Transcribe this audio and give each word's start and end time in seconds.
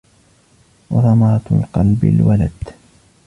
وَثَمَرَةُ 0.91 1.41
الْقَلْبِ 1.51 2.03
الْوَلَدُ 2.05 2.53